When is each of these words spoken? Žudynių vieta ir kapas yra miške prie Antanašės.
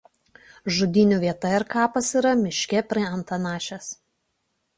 Žudynių 0.77 1.19
vieta 1.23 1.51
ir 1.57 1.65
kapas 1.73 2.09
yra 2.23 2.31
miške 2.41 2.83
prie 2.95 3.05
Antanašės. 3.19 3.93